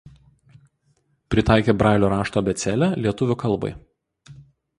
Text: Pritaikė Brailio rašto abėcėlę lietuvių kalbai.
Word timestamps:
Pritaikė 1.35 1.75
Brailio 1.83 2.09
rašto 2.15 2.43
abėcėlę 2.43 2.89
lietuvių 3.05 3.37
kalbai. 3.45 3.71